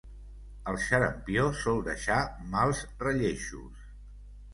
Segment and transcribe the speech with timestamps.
[0.69, 2.17] El xarampió sol deixar
[2.55, 3.85] mals relleixos.